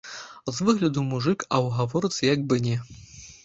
З 0.55 0.65
выгляду 0.67 1.03
мужык, 1.11 1.39
а 1.53 1.61
ў 1.65 1.67
гаворцы 1.77 2.21
як 2.33 2.39
бы 2.51 2.55
не. 2.69 2.77